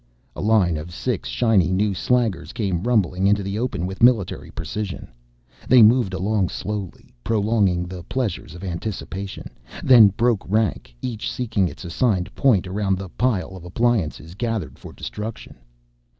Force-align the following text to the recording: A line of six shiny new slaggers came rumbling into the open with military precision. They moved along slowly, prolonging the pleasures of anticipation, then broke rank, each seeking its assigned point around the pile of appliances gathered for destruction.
A 0.35 0.41
line 0.41 0.77
of 0.77 0.91
six 0.91 1.29
shiny 1.29 1.71
new 1.71 1.93
slaggers 1.93 2.55
came 2.55 2.81
rumbling 2.81 3.27
into 3.27 3.43
the 3.43 3.59
open 3.59 3.85
with 3.85 4.01
military 4.01 4.49
precision. 4.49 5.09
They 5.67 5.83
moved 5.83 6.15
along 6.15 6.49
slowly, 6.49 7.13
prolonging 7.23 7.85
the 7.85 8.01
pleasures 8.01 8.55
of 8.55 8.63
anticipation, 8.63 9.51
then 9.83 10.07
broke 10.07 10.43
rank, 10.49 10.95
each 11.03 11.31
seeking 11.31 11.67
its 11.67 11.85
assigned 11.85 12.33
point 12.33 12.65
around 12.65 12.97
the 12.97 13.09
pile 13.09 13.55
of 13.55 13.63
appliances 13.63 14.33
gathered 14.33 14.79
for 14.79 14.91
destruction. 14.91 15.53